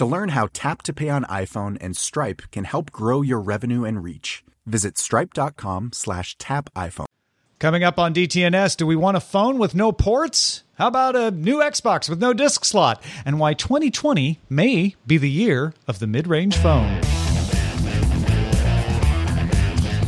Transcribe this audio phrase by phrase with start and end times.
[0.00, 3.84] To learn how Tap to Pay on iPhone and Stripe can help grow your revenue
[3.84, 7.04] and reach, visit stripe.com slash tap iPhone.
[7.58, 10.64] Coming up on DTNS, do we want a phone with no ports?
[10.78, 13.02] How about a new Xbox with no disc slot?
[13.26, 16.98] And why 2020 may be the year of the mid range phone.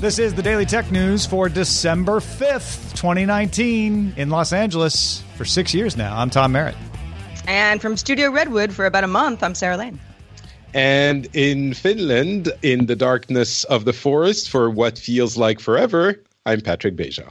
[0.00, 5.74] This is the Daily Tech News for December 5th, 2019, in Los Angeles for six
[5.74, 6.18] years now.
[6.18, 6.76] I'm Tom Merritt.
[7.46, 9.98] And from Studio Redwood for about a month, I'm Sarah Lane.
[10.74, 16.60] And in Finland, in the darkness of the forest for what feels like forever, I'm
[16.60, 17.30] Patrick Beja.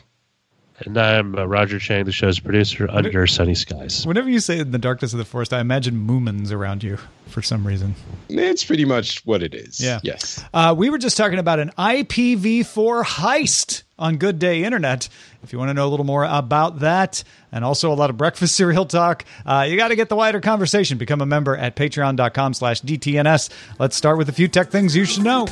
[0.86, 4.06] And I'm uh, Roger Chang, the show's producer, under sunny skies.
[4.06, 7.42] Whenever you say in the darkness of the forest, I imagine Moomins around you for
[7.42, 7.94] some reason.
[8.30, 9.80] It's pretty much what it is.
[9.80, 10.00] Yeah.
[10.04, 10.44] Yes.
[10.54, 15.08] Uh, we were just talking about an IPv4 heist on Good Day Internet.
[15.44, 18.18] If you want to know a little more about that and also a lot of
[18.18, 20.98] breakfast cereal talk, uh, you got to get the wider conversation.
[20.98, 23.50] Become a member at patreon.com slash DTNS.
[23.80, 25.48] Let's start with a few tech things you should know.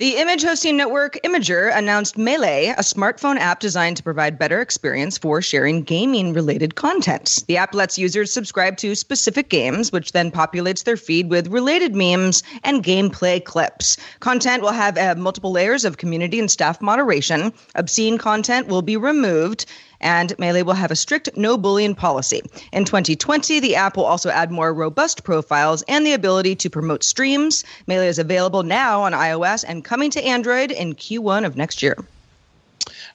[0.00, 5.18] The image hosting network Imgur announced Melee, a smartphone app designed to provide better experience
[5.18, 7.44] for sharing gaming related content.
[7.48, 11.94] The app lets users subscribe to specific games, which then populates their feed with related
[11.94, 13.98] memes and gameplay clips.
[14.20, 17.52] Content will have uh, multiple layers of community and staff moderation.
[17.74, 19.66] Obscene content will be removed
[20.00, 22.42] and Melee will have a strict no bullying policy.
[22.72, 27.04] In 2020, the app will also add more robust profiles and the ability to promote
[27.04, 27.64] streams.
[27.86, 31.96] Melee is available now on iOS and coming to Android in Q1 of next year.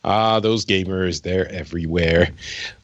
[0.03, 2.29] Ah, those gamers, they're everywhere.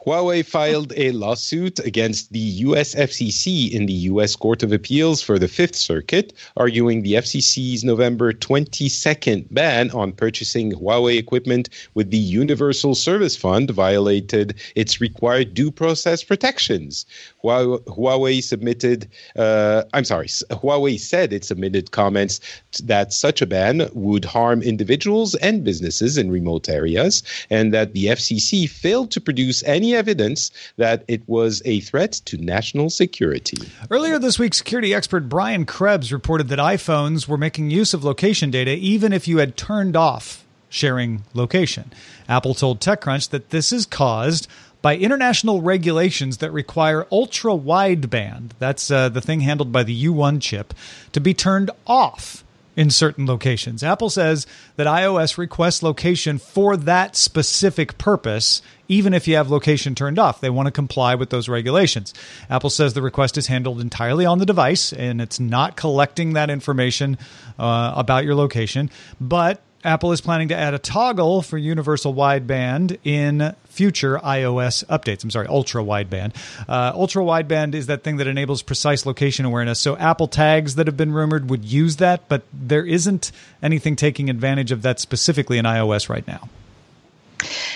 [0.06, 5.38] Huawei filed a lawsuit against the US FCC in the US Court of Appeals for
[5.38, 12.18] the Fifth Circuit, arguing the FCC's November 22nd ban on purchasing Huawei equipment with the
[12.18, 17.06] Universal Service Fund violated its required due process protections.
[17.44, 22.40] Huawei submitted, uh, I'm sorry, Huawei said it submitted comments
[22.84, 28.06] that such a ban would harm individuals and businesses in remote areas, and that the
[28.06, 33.58] FCC failed to produce any evidence that it was a threat to national security.
[33.90, 38.52] Earlier this week, security expert Brian Krebs reported that iPhones were making use of location
[38.52, 41.92] data even if you had turned off sharing location.
[42.28, 44.48] Apple told TechCrunch that this is caused
[44.82, 50.42] by international regulations that require ultra wideband, that's uh, the thing handled by the U1
[50.42, 50.74] chip,
[51.12, 52.44] to be turned off
[52.76, 53.84] in certain locations.
[53.84, 59.96] Apple says that iOS requests location for that specific purpose, even if you have location
[59.96, 60.42] turned off.
[60.42, 62.14] They want to comply with those regulations.
[62.50, 66.50] Apple says the request is handled entirely on the device and it's not collecting that
[66.50, 67.18] information
[67.60, 68.90] uh, about your location,
[69.20, 75.24] but Apple is planning to add a toggle for universal wideband in future iOS updates.
[75.24, 76.36] I'm sorry, ultra wideband.
[76.68, 79.80] Uh, ultra wideband is that thing that enables precise location awareness.
[79.80, 83.32] So Apple tags that have been rumored would use that, but there isn't
[83.64, 86.50] anything taking advantage of that specifically in iOS right now.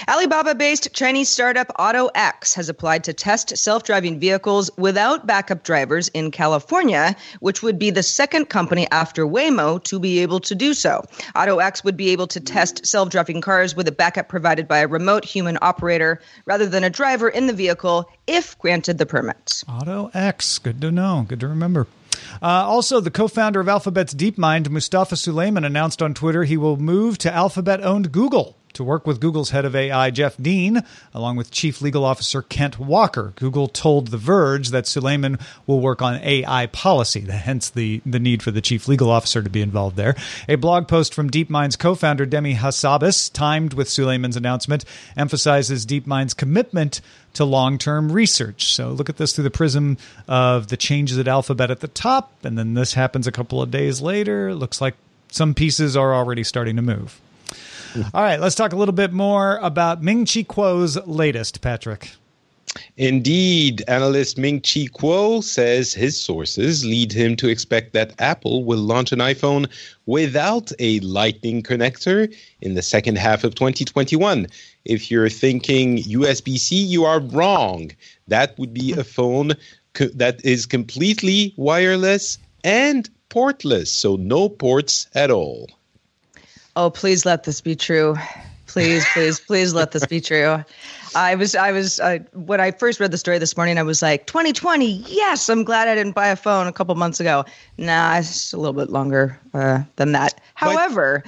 [0.07, 6.09] Alibaba based Chinese startup AutoX has applied to test self driving vehicles without backup drivers
[6.09, 10.74] in California, which would be the second company after Waymo to be able to do
[10.74, 11.03] so.
[11.36, 14.88] AutoX would be able to test self driving cars with a backup provided by a
[14.88, 19.63] remote human operator rather than a driver in the vehicle if granted the permit.
[19.68, 21.88] AutoX, good to know, good to remember.
[22.42, 27.18] Uh, also, the co-founder of Alphabet's DeepMind, Mustafa Suleiman, announced on Twitter he will move
[27.19, 30.83] to Alphabet-owned Google to work with Google's head of AI, Jeff Dean,
[31.13, 33.33] along with Chief Legal Officer Kent Walker.
[33.36, 38.44] Google told The Verge that Suleiman will work on AI policy, hence the, the need
[38.44, 40.16] for the Chief Legal Officer to be involved there.
[40.48, 44.86] A blog post from DeepMind's co founder, Demis Hassabis, timed with Suleiman's announcement,
[45.18, 47.01] emphasizes DeepMind's commitment
[47.33, 48.74] to long term research.
[48.74, 49.98] So look at this through the prism
[50.28, 53.71] of the changes at Alphabet at the top, and then this happens a couple of
[53.71, 54.54] days later.
[54.56, 54.95] Looks like
[55.30, 57.19] some pieces are already starting to move.
[58.13, 62.12] All right, let's talk a little bit more about Ming Chi Kuo's latest, Patrick.
[62.97, 68.80] Indeed, analyst Ming Chi Kuo says his sources lead him to expect that Apple will
[68.80, 69.69] launch an iPhone
[70.06, 74.47] without a Lightning connector in the second half of 2021.
[74.83, 77.92] If you're thinking USB C, you are wrong.
[78.27, 79.53] That would be a phone
[79.94, 85.69] co- that is completely wireless and portless, so no ports at all.
[86.75, 88.16] Oh, please let this be true.
[88.68, 90.63] Please, please, please let this be true.
[91.16, 94.01] I was, I was, uh, when I first read the story this morning, I was
[94.01, 97.45] like, 2020, yes, I'm glad I didn't buy a phone a couple months ago.
[97.77, 100.42] Nah, it's a little bit longer uh, than that.
[100.56, 101.24] However,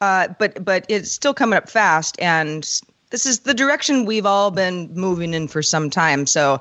[0.00, 2.64] uh, but but it's still coming up fast, and
[3.10, 6.26] this is the direction we've all been moving in for some time.
[6.26, 6.60] So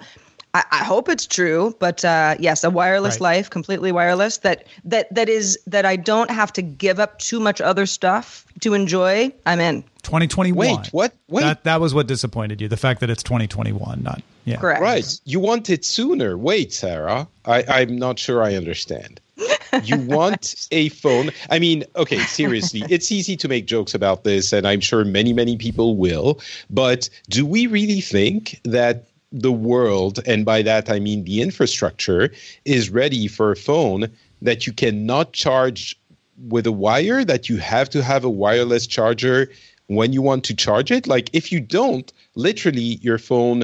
[0.57, 3.37] I, I hope it's true, but uh, yes, a wireless Right.
[3.37, 4.37] life, completely wireless.
[4.39, 8.45] That that that is that I don't have to give up too much other stuff
[8.61, 9.31] to enjoy.
[9.45, 9.83] I'm in.
[10.03, 10.55] 2021.
[10.57, 11.13] Wait, what?
[11.27, 11.41] Wait.
[11.41, 12.69] That, that was what disappointed you.
[12.69, 14.55] The fact that it's 2021, not, yeah.
[14.55, 14.81] Correct.
[14.81, 15.19] Right.
[15.25, 16.37] You want it sooner.
[16.37, 17.27] Wait, Sarah.
[17.45, 19.19] I, I'm not sure I understand.
[19.83, 21.31] You want a phone.
[21.49, 25.33] I mean, okay, seriously, it's easy to make jokes about this, and I'm sure many,
[25.33, 26.39] many people will.
[26.69, 29.03] But do we really think that
[29.41, 32.31] the world, and by that I mean the infrastructure,
[32.65, 34.09] is ready for a phone
[34.41, 35.99] that you cannot charge
[36.47, 39.49] with a wire, that you have to have a wireless charger
[39.87, 41.07] when you want to charge it?
[41.07, 43.63] Like, if you don't, literally, your phone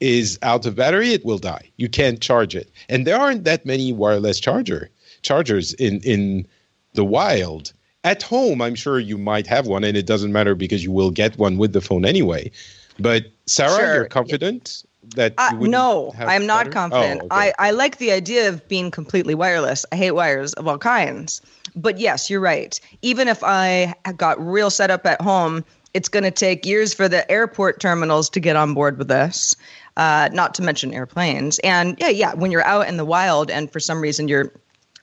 [0.00, 1.70] is out of battery, it will die.
[1.76, 2.70] You can't charge it.
[2.88, 4.90] And there aren't that many wireless charger
[5.22, 6.46] chargers in in
[6.94, 7.72] the wild.
[8.04, 11.10] At home, I'm sure you might have one, and it doesn't matter because you will
[11.10, 12.50] get one with the phone anyway.
[12.98, 13.94] But Sarah, Sure.
[13.94, 14.84] you're confident
[15.16, 16.72] that Uh, no, I'm not battery?
[16.72, 17.20] confident.
[17.22, 17.52] Oh, okay.
[17.58, 19.84] I, I like the idea of being completely wireless.
[19.92, 21.40] I hate wires of all kinds.
[21.76, 22.78] But yes, you're right.
[23.02, 25.64] Even if I got real set up at home,
[25.94, 29.56] it's going to take years for the airport terminals to get on board with this.
[29.96, 31.58] Uh, not to mention airplanes.
[31.60, 34.52] And yeah, yeah, when you're out in the wild and for some reason you're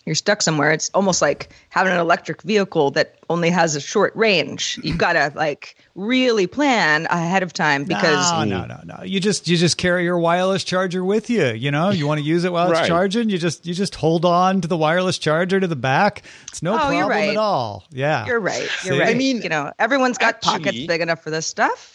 [0.05, 4.15] you're stuck somewhere, it's almost like having an electric vehicle that only has a short
[4.15, 4.79] range.
[4.83, 9.03] You've got to like really plan ahead of time because no, no, no, no.
[9.03, 11.45] You just you just carry your wireless charger with you.
[11.47, 13.29] You know, you want to use it while it's charging.
[13.29, 16.21] You just you just hold on to the wireless charger to the back.
[16.49, 17.29] It's no Oh, problem you're right.
[17.29, 17.83] at all.
[17.91, 18.69] Yeah, You're right.
[18.83, 18.99] You're See?
[18.99, 19.09] right.
[19.09, 21.94] I mean, you know, everyone's got pockets big enough for this stuff.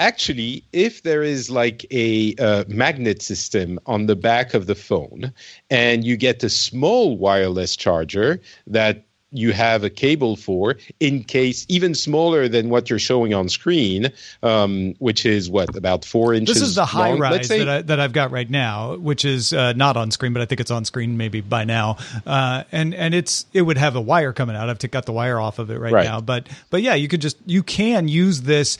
[0.00, 5.32] Actually, if there is like a uh, magnet system on the back of the phone
[5.70, 11.64] and you get a small wireless charger that you have a cable for in case
[11.68, 14.10] even smaller than what you're showing on screen
[14.42, 17.82] um, which is what about four inches This is the high long, rise that, I,
[17.82, 20.72] that I've got right now, which is uh, not on screen, but I think it's
[20.72, 21.98] on screen maybe by now.
[22.26, 24.68] Uh, and and it's it would have a wire coming out.
[24.68, 26.04] I've got the wire off of it right, Right.
[26.04, 28.78] now, but but yeah, you could just you can use this.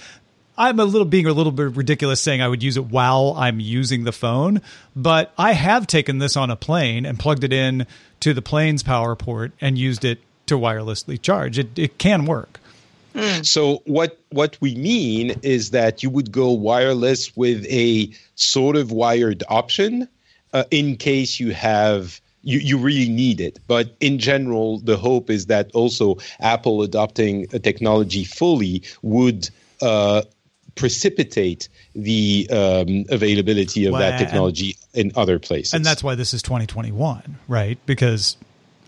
[0.58, 3.60] I'm a little being a little bit ridiculous saying I would use it while I'm
[3.60, 4.60] using the phone,
[4.94, 7.86] but I have taken this on a plane and plugged it in
[8.20, 11.58] to the plane's power port and used it to wirelessly charge.
[11.58, 12.60] It it can work.
[13.42, 18.92] So what what we mean is that you would go wireless with a sort of
[18.92, 20.08] wired option
[20.52, 23.58] uh, in case you have you, you really need it.
[23.66, 29.50] But in general, the hope is that also Apple adopting a technology fully would
[29.82, 30.22] uh,
[30.80, 35.74] precipitate the um, availability of Well, that technology in other places.
[35.74, 37.78] And that's why this is 2021, right?
[37.84, 38.38] Because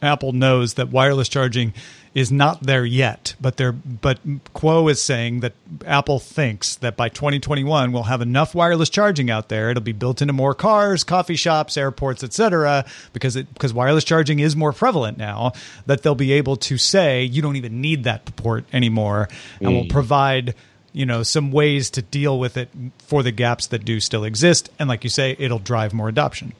[0.01, 1.75] Apple knows that wireless charging
[2.15, 4.19] is not there yet, but there but
[4.55, 5.53] Kuo is saying that
[5.87, 9.71] Apple thinks that by 2021 we'll have enough wireless charging out there.
[9.71, 12.85] It'll be built into more cars, coffee shops, airports, etc.
[13.13, 15.53] because it because wireless charging is more prevalent now
[15.87, 19.29] that they'll be able to say you don't even need that port anymore
[19.61, 20.55] and will provide
[20.93, 22.69] you know some ways to deal with it
[22.99, 26.53] for the gaps that do still exist and like you say it'll drive more adoption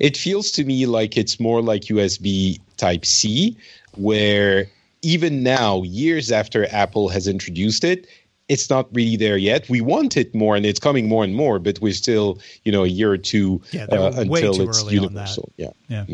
[0.00, 3.56] It feels to me like it's more like USB Type C,
[3.96, 4.66] where
[5.02, 8.06] even now, years after Apple has introduced it,
[8.48, 9.68] it's not really there yet.
[9.68, 11.58] We want it more, and it's coming more and more.
[11.58, 15.14] But we're still, you know, a year or two Yeah, uh, until it's early on
[15.14, 15.28] that.
[15.30, 15.52] universal.
[15.56, 15.70] Yeah.
[15.88, 16.04] Yeah.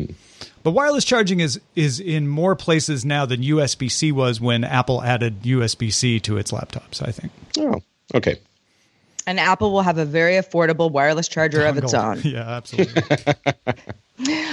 [0.63, 5.01] But wireless charging is is in more places now than USB C was when Apple
[5.03, 7.01] added USB C to its laptops.
[7.07, 7.31] I think.
[7.57, 7.81] Oh,
[8.13, 8.39] okay.
[9.25, 12.21] And Apple will have a very affordable wireless charger of its own.
[12.23, 13.03] Yeah, absolutely.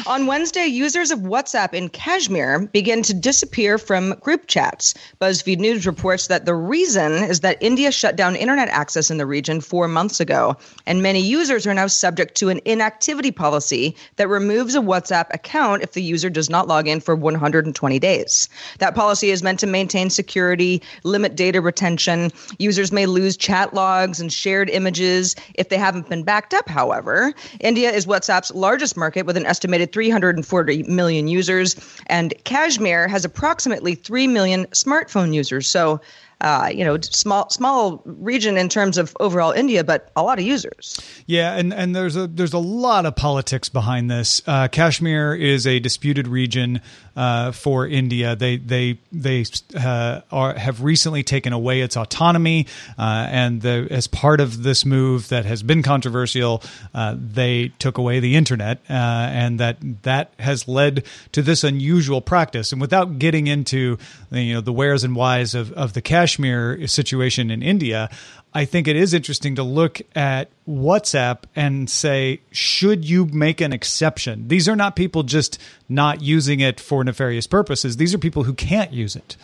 [0.07, 4.95] On Wednesday, users of WhatsApp in Kashmir began to disappear from group chats.
[5.21, 9.27] BuzzFeed News reports that the reason is that India shut down internet access in the
[9.27, 10.57] region four months ago,
[10.87, 15.83] and many users are now subject to an inactivity policy that removes a WhatsApp account
[15.83, 18.49] if the user does not log in for 120 days.
[18.79, 22.31] That policy is meant to maintain security, limit data retention.
[22.61, 27.35] Users may lose chat logs and shared images if they haven't been backed up, however.
[27.59, 31.77] India is WhatsApp's largest market with an estimated 340 million users,
[32.09, 35.67] and Kashmir has approximately 3 million smartphone users.
[35.67, 35.99] So,
[36.43, 40.45] uh, you know, small small region in terms of overall India, but a lot of
[40.45, 41.01] users.
[41.25, 44.43] Yeah, and, and there's a there's a lot of politics behind this.
[44.47, 46.83] Uh, Kashmir is a disputed region
[47.17, 48.37] uh, for India.
[48.37, 49.45] They they they
[49.77, 52.67] uh, are have recently taken away its autonomy,
[52.99, 56.63] uh, and the, as part of this move that has been controversial,
[56.95, 62.21] uh, they took away the internet, uh, and that that has led to this unusual
[62.21, 62.73] practice.
[62.73, 63.99] And without getting into
[64.31, 68.11] you know the wheres and whys of of the Kashmir situation in India.
[68.57, 73.75] I think it is interesting to look at WhatsApp and say, should you make an
[73.75, 74.49] exception?
[74.49, 75.61] These are not people just
[75.91, 77.99] not using it for nefarious purposes.
[77.99, 79.37] These are people who can't use it.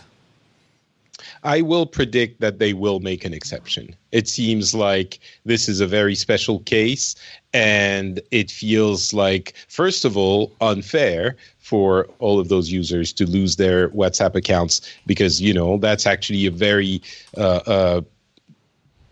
[1.44, 3.94] I will predict that they will make an exception.
[4.12, 7.14] It seems like this is a very special case,
[7.52, 13.56] and it feels like, first of all, unfair for all of those users to lose
[13.56, 17.02] their WhatsApp accounts because, you know, that's actually a very
[17.36, 18.00] uh, uh,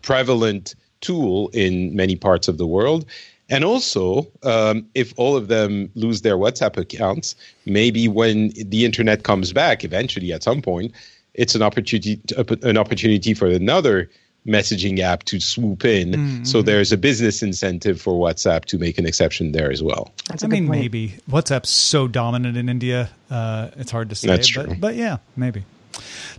[0.01, 3.05] prevalent tool in many parts of the world.
[3.49, 9.23] And also, um, if all of them lose their WhatsApp accounts, maybe when the internet
[9.23, 10.93] comes back eventually at some point,
[11.33, 12.19] it's an opportunity
[12.63, 14.09] an opportunity for another
[14.47, 16.11] messaging app to swoop in.
[16.11, 16.43] Mm-hmm.
[16.45, 20.11] So there's a business incentive for WhatsApp to make an exception there as well.
[20.27, 20.81] That's I a good mean, point.
[20.81, 24.27] maybe WhatsApp's so dominant in India, uh, it's hard to say.
[24.27, 24.75] That's but, true.
[24.79, 25.63] but yeah, maybe.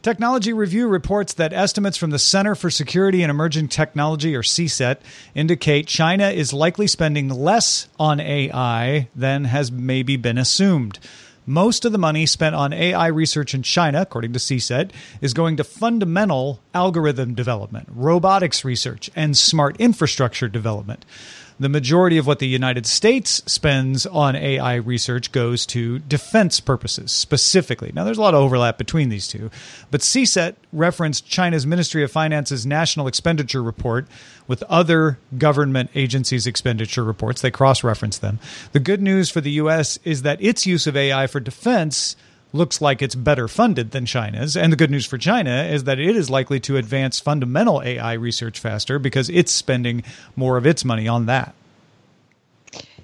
[0.03, 4.99] Technology Review reports that estimates from the Center for Security and Emerging Technology, or CSET,
[5.35, 10.99] indicate China is likely spending less on AI than has maybe been assumed.
[11.45, 15.57] Most of the money spent on AI research in China, according to CSET, is going
[15.57, 21.05] to fundamental algorithm development, robotics research, and smart infrastructure development.
[21.61, 27.13] The majority of what the United States spends on AI research goes to defense purposes
[27.13, 27.93] specifically.
[27.95, 29.51] Now, there's a lot of overlap between these two,
[29.91, 34.07] but CSET referenced China's Ministry of Finance's national expenditure report
[34.49, 37.43] with other government agencies' expenditure reports.
[37.43, 38.39] They cross reference them.
[38.73, 39.99] The good news for the U.S.
[40.05, 42.17] is that its use of AI for defense
[42.53, 44.57] looks like it's better funded than China's.
[44.57, 48.13] And the good news for China is that it is likely to advance fundamental AI
[48.15, 50.03] research faster because it's spending
[50.37, 51.55] more of its money on that.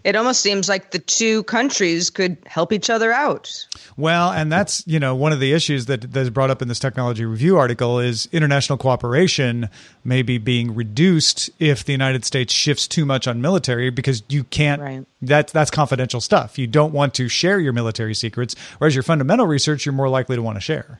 [0.04, 3.66] It almost seems like the two countries could help each other out.
[3.96, 6.68] Well, and that's you know one of the issues that that is brought up in
[6.68, 9.68] this technology review article is international cooperation
[10.04, 14.44] may be being reduced if the United States shifts too much on military because you
[14.44, 14.80] can't.
[14.80, 15.06] Right.
[15.20, 16.58] That's that's confidential stuff.
[16.58, 20.36] You don't want to share your military secrets, whereas your fundamental research you're more likely
[20.36, 20.98] to want to share.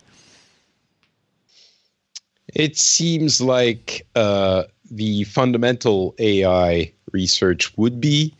[2.54, 8.34] It seems like uh, the fundamental AI research would be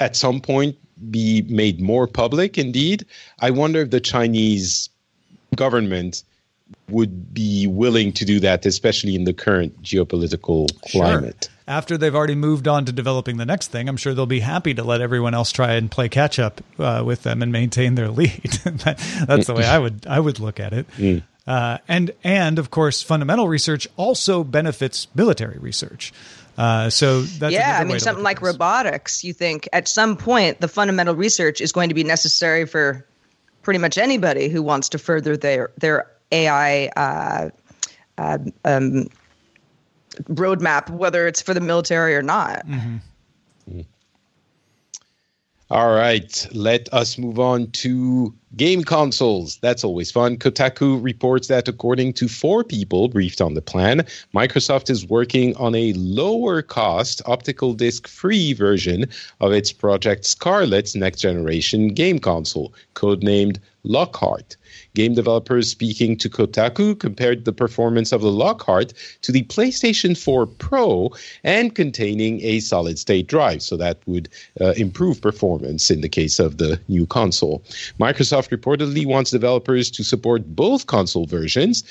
[0.00, 0.76] at some point
[1.10, 3.06] be made more public indeed.
[3.40, 4.88] I wonder if the Chinese
[5.54, 6.22] government
[6.88, 11.48] would be willing to do that, especially in the current geopolitical climate.
[11.48, 11.56] Sure.
[11.66, 14.74] After they've already moved on to developing the next thing, I'm sure they'll be happy
[14.74, 18.08] to let everyone else try and play catch up uh, with them and maintain their
[18.10, 18.42] lead.
[18.64, 20.90] that, that's the way I would I would look at it.
[20.96, 21.22] Mm.
[21.46, 26.12] Uh, and and of course, fundamental research also benefits military research.
[26.58, 30.68] Uh, so that's yeah, I mean, something like robotics, you think at some point the
[30.68, 33.06] fundamental research is going to be necessary for
[33.62, 37.50] pretty much anybody who wants to further their their AI uh,
[38.18, 39.08] uh, um,
[40.24, 42.66] roadmap, whether it's for the military or not.
[42.66, 42.96] Mm-hmm.
[45.70, 50.36] All right, let us move on to Game consoles, that's always fun.
[50.36, 55.76] Kotaku reports that according to four people briefed on the plan, Microsoft is working on
[55.76, 59.06] a lower cost optical disc free version
[59.38, 64.56] of its Project Scarlett's next generation game console, codenamed Lockhart.
[64.94, 70.46] Game developers speaking to Kotaku compared the performance of the Lockhart to the PlayStation 4
[70.46, 71.10] Pro
[71.44, 74.28] and containing a solid state drive, so that would
[74.60, 77.62] uh, improve performance in the case of the new console.
[77.98, 81.84] Microsoft reportedly wants developers to support both console versions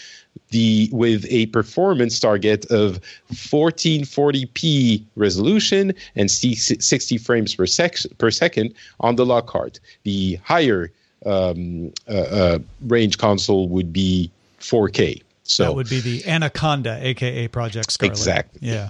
[0.50, 3.00] the with a performance target of
[3.32, 9.80] 1440p resolution and 60 frames per, sec- per second on the Lockhart.
[10.04, 10.92] The higher
[11.26, 15.24] um, uh, uh, range console would be 4K.
[15.44, 18.12] So that would be the Anaconda, aka Project Scarlett.
[18.12, 18.70] Exactly.
[18.70, 18.90] Yeah.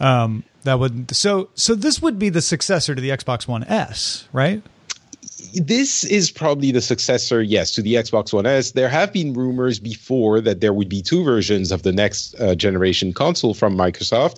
[0.00, 4.28] Um, that would so so this would be the successor to the Xbox One S,
[4.32, 4.62] right?
[5.52, 8.72] This is probably the successor, yes, to the Xbox One S.
[8.72, 12.54] There have been rumors before that there would be two versions of the next uh,
[12.54, 14.36] generation console from Microsoft.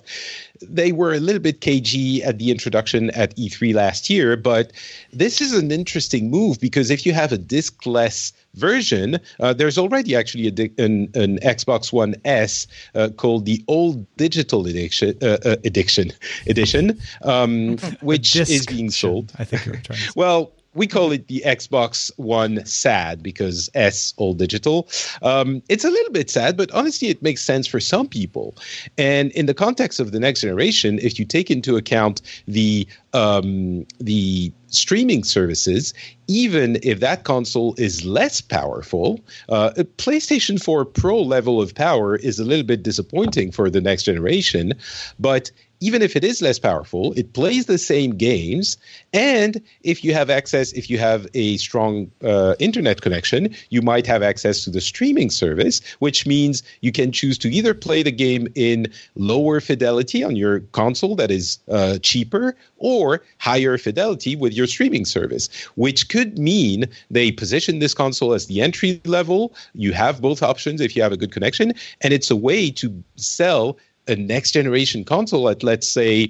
[0.61, 4.71] They were a little bit cagey at the introduction at E3 last year, but
[5.13, 10.15] this is an interesting move because if you have a diskless version, uh, there's already
[10.15, 15.55] actually di- an, an, Xbox One S uh, called the All Digital Edition, uh, uh
[15.63, 16.11] edition,
[16.47, 19.31] edition um, which is being sold.
[19.37, 19.99] I think you're trying.
[19.99, 24.87] To well, we call it the Xbox One sad because S all digital.
[25.23, 28.55] Um, it's a little bit sad, but honestly, it makes sense for some people.
[28.97, 33.85] And in the context of the next generation, if you take into account the um,
[33.99, 35.93] the streaming services,
[36.27, 39.19] even if that console is less powerful,
[39.49, 43.81] uh, a PlayStation 4 Pro level of power is a little bit disappointing for the
[43.81, 44.73] next generation.
[45.19, 48.77] But even if it is less powerful, it plays the same games.
[49.13, 54.07] And if you have access, if you have a strong uh, internet connection, you might
[54.07, 58.11] have access to the streaming service, which means you can choose to either play the
[58.11, 64.53] game in lower fidelity on your console that is uh, cheaper or higher fidelity with
[64.53, 69.53] your streaming service, which could mean they position this console as the entry level.
[69.73, 73.03] You have both options if you have a good connection, and it's a way to
[73.15, 76.27] sell a next generation console at let's say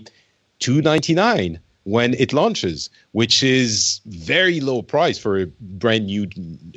[0.60, 6.28] 299 when it launches which is very low price for a brand new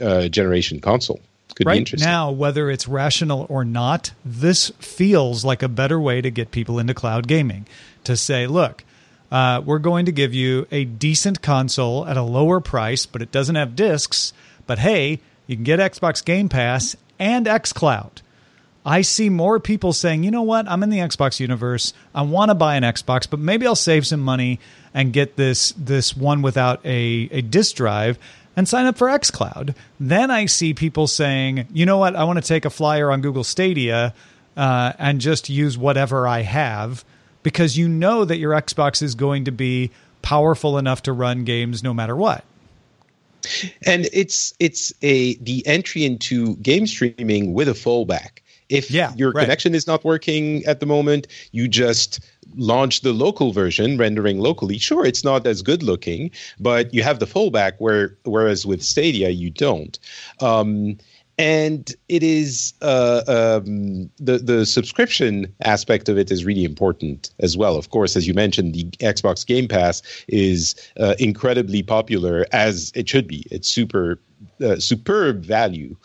[0.01, 1.21] uh, generation console.
[1.57, 6.31] Could right now whether it's rational or not this feels like a better way to
[6.31, 7.67] get people into cloud gaming
[8.05, 8.85] to say look
[9.33, 13.33] uh, we're going to give you a decent console at a lower price but it
[13.33, 14.33] doesn't have discs
[14.67, 18.23] but hey you can get xbox game pass and xcloud
[18.85, 21.93] I see more people saying, you know what, I'm in the Xbox universe.
[22.15, 24.59] I want to buy an Xbox, but maybe I'll save some money
[24.95, 28.19] and get this this one without a, a disk drive
[28.57, 29.75] and sign up for xCloud.
[29.99, 33.21] Then I see people saying, you know what, I want to take a flyer on
[33.21, 34.15] Google Stadia
[34.57, 37.05] uh, and just use whatever I have
[37.43, 39.91] because you know that your Xbox is going to be
[40.23, 42.45] powerful enough to run games no matter what
[43.87, 49.33] and it's it's a the entry into game streaming with a fallback if yeah, your
[49.33, 49.43] right.
[49.43, 52.21] connection is not working at the moment, you just
[52.57, 54.79] launch the local version, rendering locally.
[54.79, 57.75] Sure, it's not as good looking, but you have the fallback.
[57.79, 59.99] Where whereas with Stadia, you don't.
[60.41, 60.97] Um,
[61.41, 67.57] and it is uh, um, the the subscription aspect of it is really important as
[67.57, 67.77] well.
[67.77, 73.09] Of course, as you mentioned, the Xbox Game Pass is uh, incredibly popular as it
[73.09, 73.47] should be.
[73.51, 74.19] It's super
[74.63, 75.97] uh, superb value.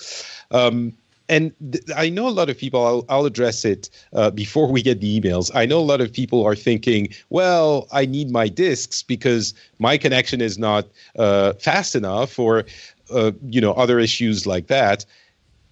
[0.52, 0.94] Um,
[1.30, 2.86] and th- I know a lot of people.
[2.86, 5.52] I'll, I'll address it uh, before we get the emails.
[5.54, 9.98] I know a lot of people are thinking, "Well, I need my discs because my
[9.98, 12.66] connection is not uh, fast enough," or
[13.12, 15.06] uh, you know, other issues like that.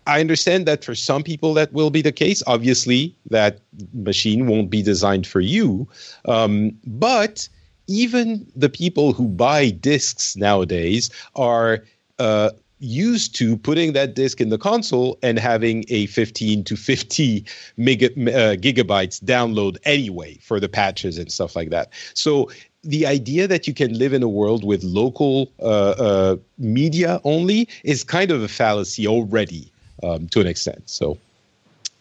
[0.05, 2.43] I understand that for some people that will be the case.
[2.45, 3.59] Obviously, that
[3.93, 5.87] machine won't be designed for you,
[6.25, 7.47] um, but
[7.87, 11.83] even the people who buy discs nowadays are
[12.19, 12.49] uh,
[12.83, 17.45] used to putting that disk in the console and having a 15 to 50
[17.77, 21.91] mega, uh, gigabytes download anyway for the patches and stuff like that.
[22.13, 22.49] So
[22.83, 27.67] the idea that you can live in a world with local uh, uh, media only
[27.83, 29.71] is kind of a fallacy already
[30.03, 30.89] um, to an extent.
[30.89, 31.17] So,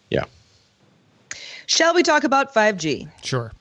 [0.09, 0.25] yeah.
[1.67, 3.09] Shall we talk about 5G?
[3.23, 3.53] Sure.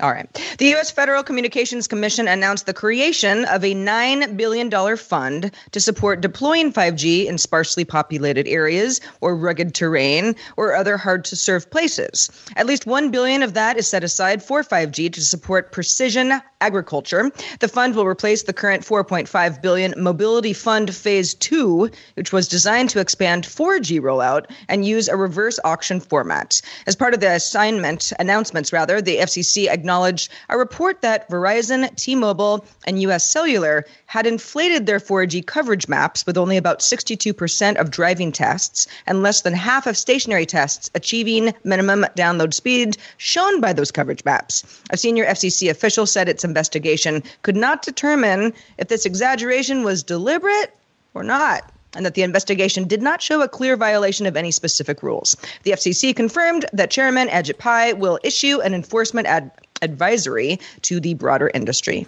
[0.00, 0.28] All right.
[0.56, 0.90] The U.S.
[0.90, 7.26] Federal Communications Commission announced the creation of a $9 billion fund to support deploying 5G
[7.26, 12.30] in sparsely populated areas or rugged terrain or other hard to serve places.
[12.56, 17.30] At least 1 billion of that is set aside for 5G to support precision agriculture.
[17.60, 22.90] The fund will replace the current 4.5 billion Mobility Fund Phase 2, which was designed
[22.90, 26.62] to expand 4G rollout and use a reverse auction format.
[26.86, 32.64] As part of the assignment announcements rather, the FCC acknowledged a report that Verizon, T-Mobile,
[32.86, 38.32] and US Cellular had inflated their 4G coverage maps with only about 62% of driving
[38.32, 43.90] tests and less than half of stationary tests achieving minimum download speed shown by those
[43.90, 44.80] coverage maps.
[44.90, 50.72] A senior FCC official said its investigation could not determine if this exaggeration was deliberate
[51.14, 55.02] or not and that the investigation did not show a clear violation of any specific
[55.02, 55.36] rules.
[55.64, 59.50] The FCC confirmed that Chairman Ajit Pai will issue an enforcement ad-
[59.82, 62.06] advisory to the broader industry.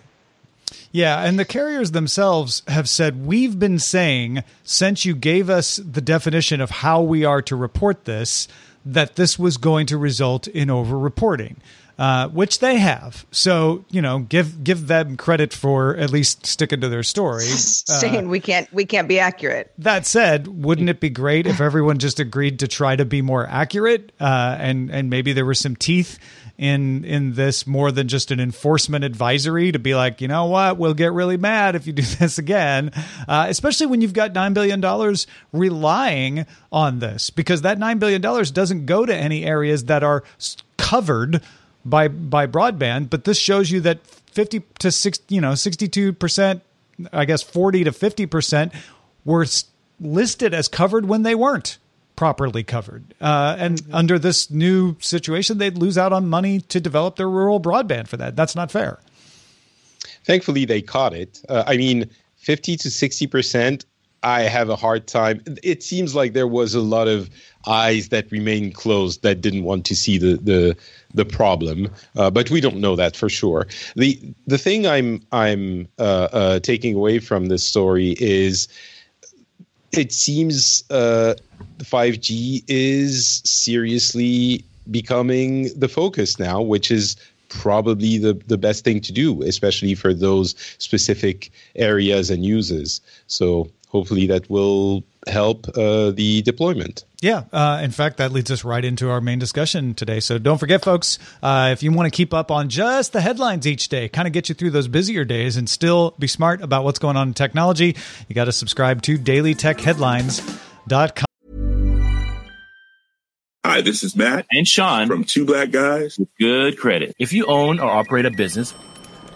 [0.91, 6.01] Yeah, and the carriers themselves have said we've been saying since you gave us the
[6.01, 8.49] definition of how we are to report this
[8.85, 11.57] that this was going to result in over-reporting.
[12.03, 13.25] Uh, which they have.
[13.31, 17.45] So you know, give give them credit for at least sticking to their story.
[17.45, 19.73] Saying uh, we can't we can't be accurate.
[19.79, 23.47] That said, wouldn't it be great if everyone just agreed to try to be more
[23.47, 24.11] accurate?
[24.19, 26.19] Uh, and and maybe there were some teeth
[26.59, 30.79] in in this more than just an enforcement advisory to be like, you know what,
[30.79, 32.91] we'll get really mad if you do this again.
[33.29, 38.21] Uh, especially when you've got nine billion dollars relying on this, because that nine billion
[38.21, 40.25] dollars doesn't go to any areas that are
[40.77, 41.41] covered
[41.85, 46.61] by by broadband, but this shows you that 50 to 60, you know, 62%,
[47.13, 48.75] I guess 40 to 50%
[49.25, 49.47] were
[50.01, 51.79] listed as covered when they weren't
[52.17, 53.15] properly covered.
[53.21, 53.95] Uh, and mm-hmm.
[53.95, 58.17] under this new situation, they'd lose out on money to develop their rural broadband for
[58.17, 58.37] that.
[58.37, 58.99] That's not fair.
[60.25, 61.41] Thankfully, they caught it.
[61.49, 63.85] Uh, I mean, 50 to 60%
[64.23, 65.43] I have a hard time.
[65.63, 67.29] It seems like there was a lot of
[67.67, 70.77] eyes that remained closed that didn't want to see the the
[71.15, 73.67] the problem, uh, but we don't know that for sure.
[73.97, 78.69] the The thing I'm I'm uh, uh, taking away from this story is
[79.93, 81.35] it seems uh,
[81.79, 87.17] 5G is seriously becoming the focus now, which is
[87.49, 93.03] probably the, the best thing to do, especially for those specific areas and uses.
[93.27, 97.05] So hopefully that will help uh, the deployment.
[97.21, 97.45] Yeah.
[97.53, 100.19] Uh, in fact, that leads us right into our main discussion today.
[100.19, 103.65] So don't forget, folks, uh, if you want to keep up on just the headlines
[103.67, 106.83] each day, kind of get you through those busier days and still be smart about
[106.83, 107.95] what's going on in technology,
[108.29, 111.27] you got to subscribe to dailytechheadlines.com.
[113.65, 117.15] Hi, this is Matt and Sean from Two Black Guys with Good Credit.
[117.21, 118.73] If you own or operate a business,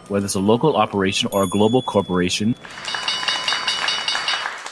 [0.09, 2.57] whether it's a local operation or a global corporation,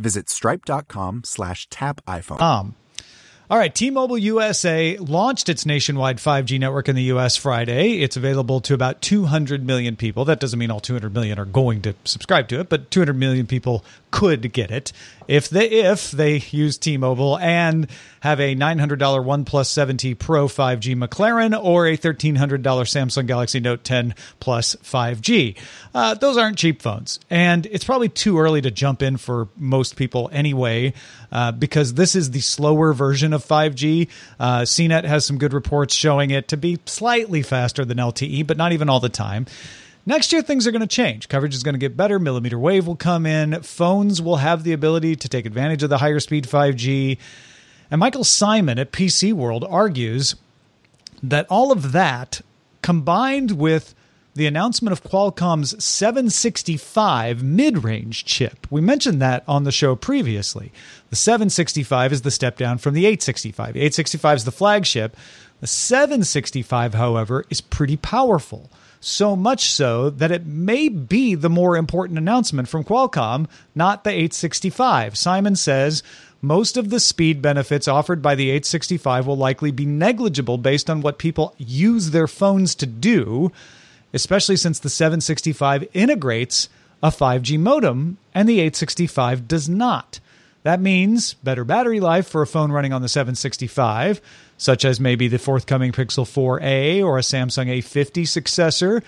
[0.00, 2.40] Visit stripe.com slash tap iPhone.
[2.40, 2.74] Um,
[3.50, 8.00] all right, T-Mobile USA launched its nationwide 5G network in the US Friday.
[8.00, 10.24] It's available to about 200 million people.
[10.24, 13.48] That doesn't mean all 200 million are going to subscribe to it, but 200 million
[13.48, 14.92] people could get it
[15.30, 17.86] if they if they use T-Mobile and
[18.18, 24.14] have a $900 OnePlus 7T Pro 5G McLaren or a $1,300 Samsung Galaxy Note 10
[24.40, 25.56] Plus 5G.
[25.94, 29.94] Uh, those aren't cheap phones, and it's probably too early to jump in for most
[29.94, 30.92] people anyway,
[31.30, 34.08] uh, because this is the slower version of 5G.
[34.40, 38.56] Uh, CNET has some good reports showing it to be slightly faster than LTE, but
[38.56, 39.46] not even all the time.
[40.10, 41.28] Next year, things are going to change.
[41.28, 42.18] Coverage is going to get better.
[42.18, 43.62] Millimeter wave will come in.
[43.62, 47.16] Phones will have the ability to take advantage of the higher speed 5G.
[47.92, 50.34] And Michael Simon at PC World argues
[51.22, 52.40] that all of that
[52.82, 53.94] combined with
[54.34, 58.66] the announcement of Qualcomm's 765 mid range chip.
[58.68, 60.72] We mentioned that on the show previously.
[61.10, 63.74] The 765 is the step down from the 865.
[63.74, 65.16] The 865 is the flagship.
[65.60, 68.70] The 765, however, is pretty powerful.
[69.00, 74.10] So much so that it may be the more important announcement from Qualcomm, not the
[74.10, 75.16] 865.
[75.16, 76.02] Simon says
[76.42, 81.00] most of the speed benefits offered by the 865 will likely be negligible based on
[81.00, 83.52] what people use their phones to do,
[84.12, 86.68] especially since the 765 integrates
[87.02, 90.20] a 5G modem and the 865 does not.
[90.62, 94.20] That means better battery life for a phone running on the 765,
[94.60, 99.02] such as maybe the forthcoming Pixel 4a or a Samsung A50 successor.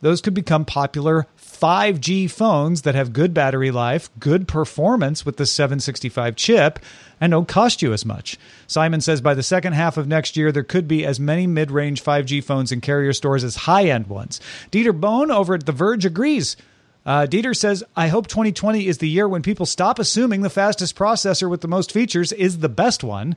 [0.00, 5.46] Those could become popular 5G phones that have good battery life, good performance with the
[5.46, 6.78] 765 chip,
[7.20, 8.38] and don't cost you as much.
[8.68, 11.72] Simon says by the second half of next year, there could be as many mid
[11.72, 14.40] range 5G phones in carrier stores as high end ones.
[14.70, 16.56] Dieter Bohn over at The Verge agrees.
[17.04, 20.94] Uh, Dieter says, I hope 2020 is the year when people stop assuming the fastest
[20.94, 23.34] processor with the most features is the best one.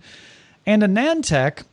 [0.65, 1.63] And AnandTech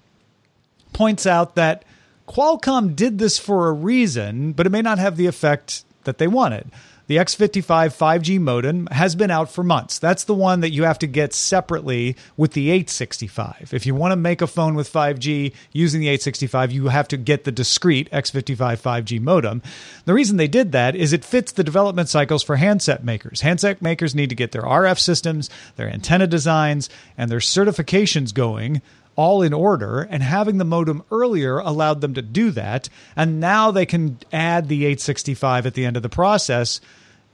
[0.93, 1.85] points out that
[2.29, 6.27] Qualcomm did this for a reason, but it may not have the effect that they
[6.27, 6.71] wanted.
[7.09, 7.63] The X55
[7.97, 9.99] 5G modem has been out for months.
[9.99, 13.71] That's the one that you have to get separately with the 865.
[13.73, 17.17] If you want to make a phone with 5G using the 865, you have to
[17.17, 19.63] get the discrete X55 5G modem.
[20.05, 23.41] The reason they did that is it fits the development cycles for handset makers.
[23.41, 26.89] Handset makers need to get their RF systems, their antenna designs,
[27.19, 28.81] and their certifications going
[29.17, 32.89] all in order, and having the modem earlier allowed them to do that.
[33.15, 36.81] And now they can add the 865 at the end of the process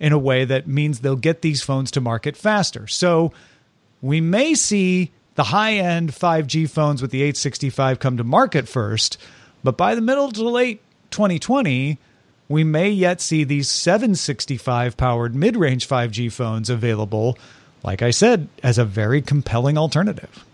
[0.00, 2.86] in a way that means they'll get these phones to market faster.
[2.86, 3.32] So
[4.00, 9.18] we may see the high end 5G phones with the 865 come to market first,
[9.62, 11.98] but by the middle to late 2020,
[12.48, 17.38] we may yet see these 765 powered mid range 5G phones available,
[17.82, 20.44] like I said, as a very compelling alternative.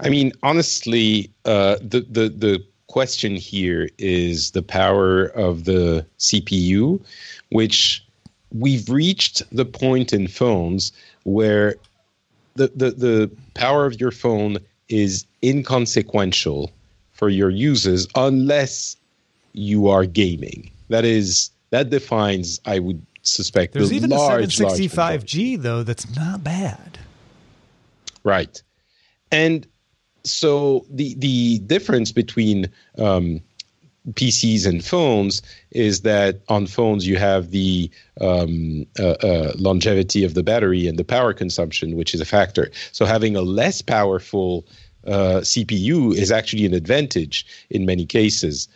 [0.00, 7.00] I mean, honestly, uh, the the the question here is the power of the CPU,
[7.50, 8.04] which
[8.52, 10.92] we've reached the point in phones
[11.24, 11.76] where
[12.54, 16.70] the the, the power of your phone is inconsequential
[17.12, 18.96] for your users unless
[19.52, 20.70] you are gaming.
[20.88, 23.90] That is that defines, I would suspect, the large.
[23.90, 26.98] There's the even large, a 765G though that's not bad.
[28.22, 28.62] Right.
[29.32, 29.66] And
[30.26, 33.40] so the the difference between um,
[34.12, 40.34] PCs and phones is that on phones you have the um, uh, uh, longevity of
[40.34, 42.70] the battery and the power consumption, which is a factor.
[42.92, 44.66] So having a less powerful
[45.06, 48.68] uh, CPU is actually an advantage in many cases,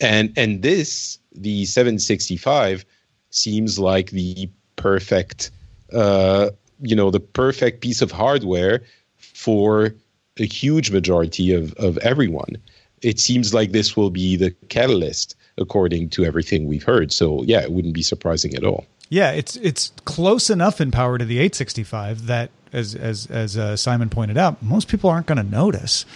[0.00, 2.84] and and this the 765
[3.30, 5.50] seems like the perfect
[5.92, 8.82] uh, you know the perfect piece of hardware
[9.16, 9.94] for
[10.38, 12.56] a huge majority of, of everyone.
[13.02, 17.12] It seems like this will be the catalyst, according to everything we've heard.
[17.12, 18.86] So, yeah, it wouldn't be surprising at all.
[19.10, 23.76] Yeah, it's it's close enough in power to the 865 that, as as as uh,
[23.76, 26.06] Simon pointed out, most people aren't going to notice.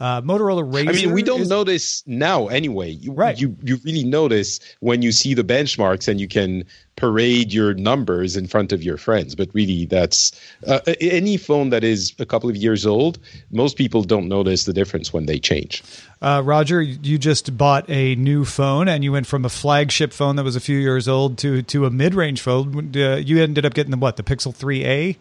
[0.00, 0.88] Uh, Motorola Razr.
[0.88, 2.90] I mean, we don't is, notice now anyway.
[2.90, 3.40] You, Right.
[3.40, 6.64] You you really notice when you see the benchmarks and you can
[6.96, 9.34] parade your numbers in front of your friends.
[9.34, 10.32] But really, that's
[10.66, 13.18] uh, any phone that is a couple of years old.
[13.50, 15.82] Most people don't notice the difference when they change.
[16.20, 20.36] Uh, Roger, you just bought a new phone, and you went from a flagship phone
[20.36, 22.92] that was a few years old to to a mid range phone.
[22.96, 24.16] Uh, you ended up getting the what?
[24.16, 25.16] The Pixel 3a.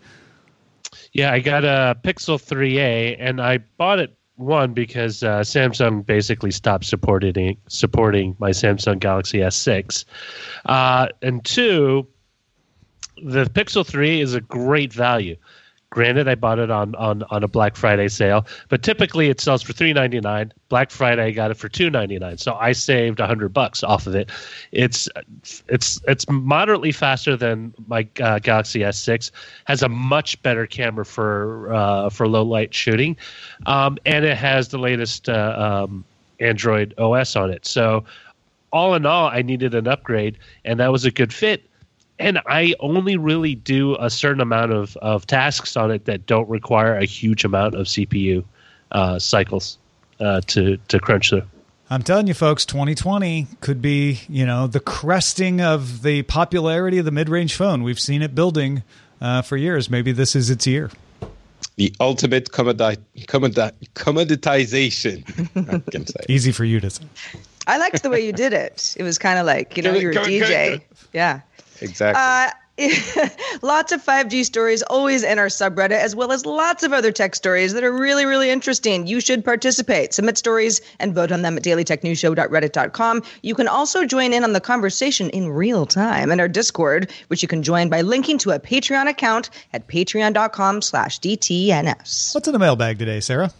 [1.12, 6.52] Yeah, I got a Pixel 3a, and I bought it one because uh, Samsung basically
[6.52, 10.06] stopped supporting supporting my Samsung Galaxy S6,
[10.66, 12.08] uh, and two,
[13.24, 15.36] the Pixel 3 is a great value.
[15.96, 19.62] Granted, I bought it on, on, on a Black Friday sale, but typically it sells
[19.62, 20.52] for three ninety nine.
[20.68, 24.06] Black Friday, I got it for two ninety nine, so I saved hundred bucks off
[24.06, 24.30] of it.
[24.74, 25.08] It's
[25.70, 29.32] it's it's moderately faster than my uh, Galaxy S6.
[29.64, 33.16] Has a much better camera for uh, for low light shooting,
[33.66, 36.04] um, and it has the latest uh, um,
[36.42, 37.66] Android OS on it.
[37.66, 38.04] So
[38.74, 41.64] all in all, I needed an upgrade, and that was a good fit
[42.20, 46.50] and I only really do a certain amount of, of tasks on it that don't
[46.50, 48.44] require a huge amount of CPU
[48.92, 49.78] uh, cycles
[50.20, 51.44] uh, to to crunch through.
[51.90, 57.06] I'm telling you, folks, 2020 could be you know the cresting of the popularity of
[57.06, 57.84] the mid-range phone.
[57.84, 58.84] We've seen it building
[59.22, 59.90] uh, for years.
[59.90, 60.92] Maybe this is its year.
[61.78, 65.74] The ultimate commodi- commodi- commoditization.
[65.86, 66.20] I can say.
[66.30, 67.04] Easy for you to say.
[67.68, 68.96] I liked the way you did it.
[68.98, 70.82] It was kind of like you know you're a DJ.
[71.12, 71.42] Yeah.
[71.82, 72.22] Exactly.
[72.22, 72.52] Uh,
[73.62, 77.36] lots of 5G stories always in our subreddit, as well as lots of other tech
[77.36, 79.08] stories that are really, really interesting.
[79.08, 80.14] You should participate.
[80.14, 83.24] Submit stories and vote on them at dailytechnewsshow.reddit.com.
[83.44, 87.42] You can also join in on the conversation in real time in our Discord, which
[87.42, 92.36] you can join by linking to a Patreon account at patreon.com slash DTNS.
[92.36, 93.52] What's in the mailbag today, Sarah?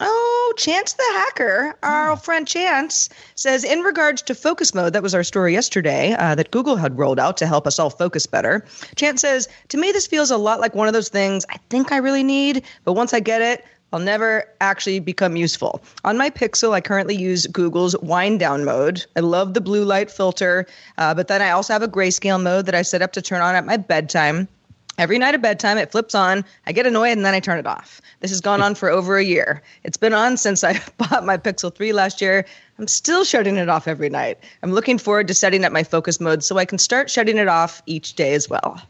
[0.00, 5.14] Oh, Chance the hacker, our friend Chance, says in regards to focus mode, that was
[5.14, 8.64] our story yesterday uh, that Google had rolled out to help us all focus better.
[8.96, 11.92] Chance says, To me, this feels a lot like one of those things I think
[11.92, 15.80] I really need, but once I get it, I'll never actually become useful.
[16.04, 19.06] On my Pixel, I currently use Google's wind down mode.
[19.14, 20.66] I love the blue light filter,
[20.98, 23.40] uh, but then I also have a grayscale mode that I set up to turn
[23.40, 24.48] on at my bedtime.
[24.96, 26.44] Every night at bedtime, it flips on.
[26.66, 28.00] I get annoyed and then I turn it off.
[28.20, 29.62] This has gone on for over a year.
[29.82, 32.44] It's been on since I bought my Pixel 3 last year.
[32.78, 34.38] I'm still shutting it off every night.
[34.62, 37.48] I'm looking forward to setting up my focus mode so I can start shutting it
[37.48, 38.80] off each day as well.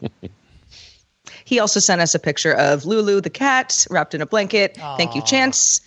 [1.45, 4.75] he also sent us a picture of Lulu the cat wrapped in a blanket.
[4.75, 4.97] Aww.
[4.97, 5.81] Thank you, Chance.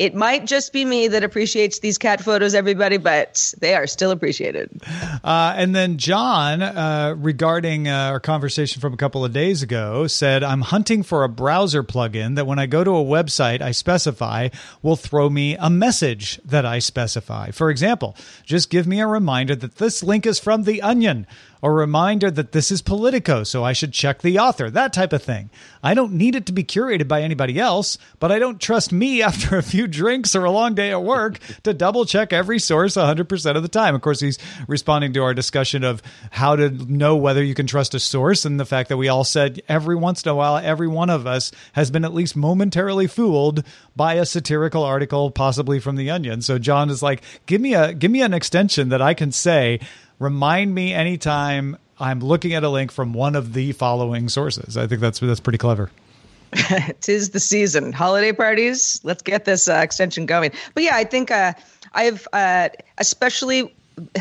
[0.00, 4.10] It might just be me that appreciates these cat photos, everybody, but they are still
[4.10, 4.70] appreciated.
[5.22, 10.06] Uh, and then John, uh, regarding uh, our conversation from a couple of days ago,
[10.06, 13.72] said, I'm hunting for a browser plugin that when I go to a website I
[13.72, 14.48] specify
[14.80, 17.50] will throw me a message that I specify.
[17.50, 21.26] For example, just give me a reminder that this link is from The Onion
[21.62, 25.22] a reminder that this is Politico, so I should check the author, that type of
[25.22, 25.50] thing.
[25.82, 29.22] I don't need it to be curated by anybody else, but I don't trust me
[29.30, 32.96] after a few drinks or a long day at work to double check every source
[32.96, 33.94] 100% of the time.
[33.94, 37.94] Of course, he's responding to our discussion of how to know whether you can trust
[37.94, 40.88] a source and the fact that we all said every once in a while, every
[40.88, 43.64] one of us has been at least momentarily fooled
[43.96, 46.42] by a satirical article, possibly from The Onion.
[46.42, 49.80] So John is like, give me a give me an extension that I can say
[50.18, 54.76] remind me anytime I'm looking at a link from one of the following sources.
[54.76, 55.90] I think that's that's pretty clever.
[57.00, 59.00] Tis the season, holiday parties.
[59.04, 60.52] Let's get this uh, extension going.
[60.74, 61.52] But yeah, I think uh,
[61.92, 63.74] I've uh, especially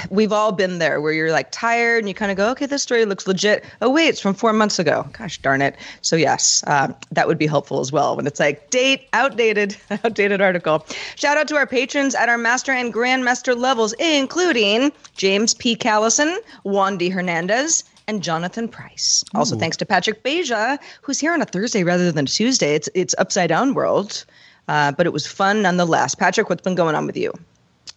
[0.10, 2.84] we've all been there where you're like tired and you kind of go, okay, this
[2.84, 3.64] story looks legit.
[3.82, 5.08] Oh, wait, it's from four months ago.
[5.18, 5.76] Gosh darn it.
[6.02, 10.42] So, yes, um, that would be helpful as well when it's like date, outdated, outdated
[10.42, 10.86] article.
[11.16, 15.76] Shout out to our patrons at our master and grandmaster levels, including James P.
[15.76, 19.24] Callison, Wandy Hernandez, and Jonathan Price.
[19.36, 22.74] Also, thanks to Patrick Beja, who's here on a Thursday rather than Tuesday.
[22.74, 24.26] It's it's upside down world,
[24.68, 26.16] uh, but it was fun nonetheless.
[26.16, 27.32] Patrick, what's been going on with you?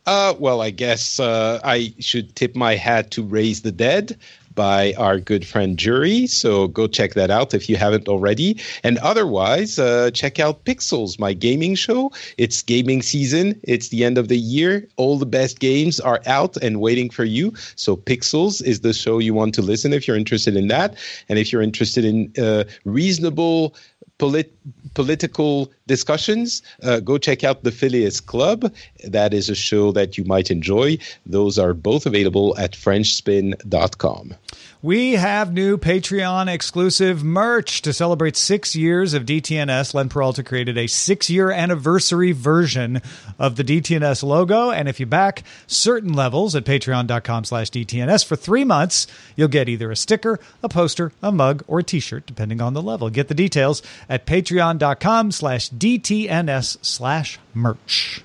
[0.05, 4.19] Uh, well, I guess uh, I should tip my hat to Raise the Dead
[4.55, 6.27] by our good friend Jury.
[6.27, 8.61] So go check that out if you haven't already.
[8.83, 12.13] And otherwise, uh, check out Pixels, my gaming show.
[12.39, 14.89] It's gaming season, it's the end of the year.
[14.97, 17.53] All the best games are out and waiting for you.
[17.77, 20.97] So Pixels is the show you want to listen if you're interested in that.
[21.29, 23.75] And if you're interested in uh, reasonable
[24.23, 24.55] polit-
[24.95, 28.73] political discussions, uh, go check out the Phileas Club.
[29.05, 30.99] That is a show that you might enjoy.
[31.27, 34.35] Those are both available at FrenchSpin.com.
[34.83, 39.95] We have new Patreon exclusive merch to celebrate six years of DTNS.
[39.95, 43.01] Len Peralta created a six year anniversary version
[43.39, 44.73] of the DTNS logo.
[44.73, 49.07] And if you back certain levels at patreon.com slash DTNS for three months,
[49.37, 52.75] you'll get either a sticker, a poster, a mug, or a t shirt, depending on
[52.75, 53.09] the level.
[53.09, 53.83] Get the details
[54.13, 58.23] at patreon.com slash DTNS slash merch.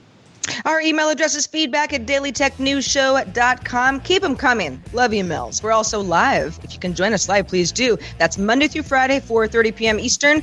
[0.65, 4.01] Our email address is feedback at dailytechnewsshow.com.
[4.01, 4.83] Keep them coming.
[4.91, 5.63] Love emails.
[5.63, 6.59] We're also live.
[6.63, 7.97] If you can join us live, please do.
[8.17, 9.99] That's Monday through Friday, 4.30 p.m.
[9.99, 10.41] Eastern,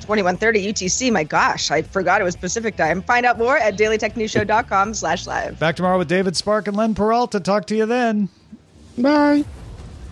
[0.00, 1.12] 2130 UTC.
[1.12, 3.02] My gosh, I forgot it was Pacific time.
[3.02, 5.58] Find out more at dailytechnewsshow.com slash live.
[5.58, 7.40] Back tomorrow with David Spark and Len Peralta.
[7.40, 8.28] Talk to you then.
[8.98, 9.44] Bye.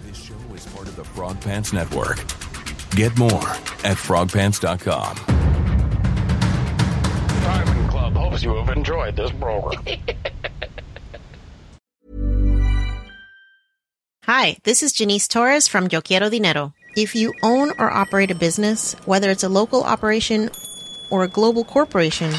[0.04, 2.18] This show is part of the the Frog Pants Network.
[2.94, 3.48] Get more
[3.82, 5.16] at frogpants.com.
[7.42, 9.82] Diamond Club hopes you have enjoyed this program.
[14.24, 16.72] Hi, this is Janice Torres from Yo Quiero Dinero.
[16.96, 20.50] If you own or operate a business, whether it's a local operation
[21.10, 22.30] or a global corporation,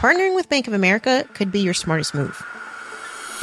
[0.00, 2.42] partnering with Bank of America could be your smartest move.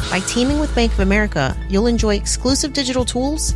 [0.10, 3.56] By teaming with Bank of America, you'll enjoy exclusive digital tools,